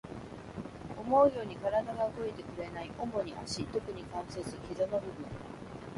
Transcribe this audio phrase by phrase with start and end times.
[0.99, 2.89] 思うように体が動いてくれない。
[2.97, 5.13] 主に足、特に関節、膝の部分。